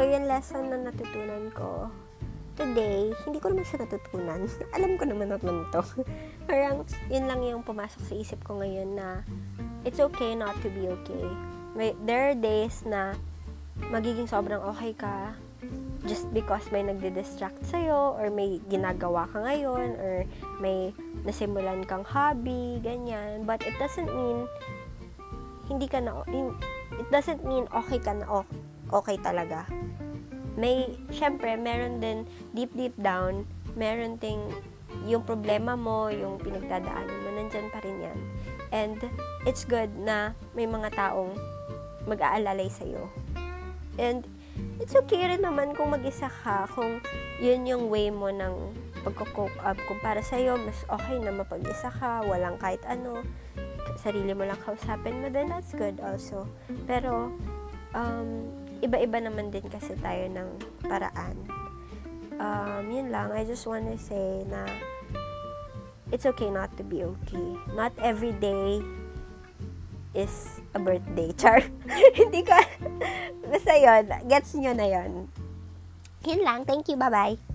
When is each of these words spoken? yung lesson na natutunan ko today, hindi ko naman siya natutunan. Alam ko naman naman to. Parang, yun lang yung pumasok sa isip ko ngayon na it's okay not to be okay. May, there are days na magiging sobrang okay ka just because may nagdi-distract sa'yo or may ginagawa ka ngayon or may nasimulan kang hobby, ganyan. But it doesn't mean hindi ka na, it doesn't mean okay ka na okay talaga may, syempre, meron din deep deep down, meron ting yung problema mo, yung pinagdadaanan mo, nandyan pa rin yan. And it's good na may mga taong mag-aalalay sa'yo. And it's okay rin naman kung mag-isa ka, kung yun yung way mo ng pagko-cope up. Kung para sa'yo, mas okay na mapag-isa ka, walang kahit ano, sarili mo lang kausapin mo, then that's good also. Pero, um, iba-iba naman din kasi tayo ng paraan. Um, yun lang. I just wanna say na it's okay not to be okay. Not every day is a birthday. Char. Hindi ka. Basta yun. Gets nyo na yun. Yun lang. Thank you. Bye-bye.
yung 0.00 0.24
lesson 0.24 0.72
na 0.72 0.88
natutunan 0.88 1.52
ko 1.52 1.92
today, 2.54 3.10
hindi 3.26 3.38
ko 3.42 3.50
naman 3.50 3.66
siya 3.66 3.84
natutunan. 3.84 4.40
Alam 4.78 4.96
ko 4.96 5.04
naman 5.04 5.28
naman 5.34 5.68
to. 5.74 5.82
Parang, 6.48 6.86
yun 7.10 7.26
lang 7.26 7.42
yung 7.42 7.60
pumasok 7.66 8.00
sa 8.08 8.14
isip 8.14 8.40
ko 8.46 8.62
ngayon 8.62 8.94
na 8.94 9.20
it's 9.84 10.00
okay 10.00 10.32
not 10.38 10.54
to 10.62 10.70
be 10.70 10.86
okay. 10.88 11.26
May, 11.74 11.92
there 12.06 12.30
are 12.30 12.38
days 12.38 12.86
na 12.86 13.18
magiging 13.90 14.30
sobrang 14.30 14.62
okay 14.70 14.94
ka 14.94 15.34
just 16.06 16.30
because 16.30 16.62
may 16.70 16.84
nagdi-distract 16.84 17.64
sa'yo 17.68 18.14
or 18.16 18.30
may 18.30 18.60
ginagawa 18.70 19.28
ka 19.28 19.40
ngayon 19.44 19.96
or 19.98 20.14
may 20.62 20.94
nasimulan 21.26 21.82
kang 21.84 22.06
hobby, 22.06 22.78
ganyan. 22.80 23.42
But 23.42 23.66
it 23.66 23.74
doesn't 23.76 24.08
mean 24.08 24.46
hindi 25.66 25.88
ka 25.88 26.00
na, 26.00 26.22
it 26.96 27.08
doesn't 27.12 27.42
mean 27.42 27.68
okay 27.72 27.98
ka 27.98 28.12
na 28.16 28.44
okay 28.92 29.16
talaga 29.20 29.68
may, 30.54 30.94
syempre, 31.10 31.58
meron 31.58 31.98
din 31.98 32.26
deep 32.54 32.70
deep 32.78 32.94
down, 32.98 33.42
meron 33.74 34.18
ting 34.22 34.38
yung 35.04 35.26
problema 35.26 35.74
mo, 35.74 36.08
yung 36.08 36.38
pinagdadaanan 36.38 37.18
mo, 37.26 37.28
nandyan 37.34 37.68
pa 37.74 37.82
rin 37.82 37.98
yan. 37.98 38.18
And 38.70 38.98
it's 39.44 39.66
good 39.66 39.90
na 39.98 40.32
may 40.54 40.70
mga 40.70 40.94
taong 40.94 41.34
mag-aalalay 42.06 42.70
sa'yo. 42.70 43.10
And 43.98 44.22
it's 44.78 44.94
okay 44.94 45.26
rin 45.26 45.42
naman 45.42 45.74
kung 45.74 45.90
mag-isa 45.90 46.30
ka, 46.30 46.70
kung 46.70 47.02
yun 47.42 47.66
yung 47.66 47.90
way 47.90 48.14
mo 48.14 48.30
ng 48.30 48.54
pagko-cope 49.02 49.58
up. 49.66 49.76
Kung 49.90 49.98
para 49.98 50.22
sa'yo, 50.22 50.54
mas 50.62 50.86
okay 50.86 51.18
na 51.18 51.34
mapag-isa 51.34 51.90
ka, 51.90 52.22
walang 52.22 52.56
kahit 52.62 52.80
ano, 52.86 53.26
sarili 53.98 54.30
mo 54.32 54.46
lang 54.46 54.58
kausapin 54.62 55.18
mo, 55.18 55.26
then 55.26 55.50
that's 55.50 55.74
good 55.74 55.98
also. 55.98 56.46
Pero, 56.86 57.34
um, 57.92 58.63
iba-iba 58.84 59.18
naman 59.24 59.48
din 59.48 59.64
kasi 59.72 59.96
tayo 60.04 60.28
ng 60.28 60.48
paraan. 60.84 61.36
Um, 62.36 62.84
yun 62.92 63.08
lang. 63.08 63.32
I 63.32 63.48
just 63.48 63.64
wanna 63.64 63.96
say 63.96 64.44
na 64.44 64.68
it's 66.12 66.28
okay 66.28 66.52
not 66.52 66.68
to 66.76 66.84
be 66.84 67.00
okay. 67.02 67.48
Not 67.72 67.96
every 67.96 68.36
day 68.36 68.84
is 70.12 70.60
a 70.76 70.80
birthday. 70.80 71.32
Char. 71.40 71.64
Hindi 72.14 72.44
ka. 72.44 72.60
Basta 73.50 73.72
yun. 73.74 74.04
Gets 74.28 74.60
nyo 74.60 74.72
na 74.76 74.86
yun. 74.86 75.32
Yun 76.24 76.40
lang. 76.44 76.68
Thank 76.68 76.92
you. 76.92 76.96
Bye-bye. 76.96 77.53